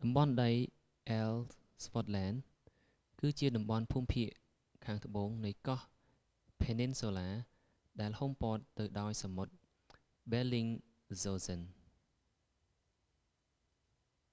[0.00, 0.50] តំបន់ដី
[1.10, 1.32] អ៊ែល
[1.84, 2.68] ស្វ័ដឡែន ellsworth
[3.16, 4.30] land គឺជាតំបន់ភូមិភាគ
[4.84, 5.80] ខាងត្បូងនៃកោះ
[6.60, 9.52] ភែនីនស៊ូឡា peninsula ដែលហ៊ុំព័ទ្ធទៅដោយសមុទ្រ
[10.30, 10.66] ប៊ែលលីង
[11.16, 11.60] ហ្សោសិន bellingshausen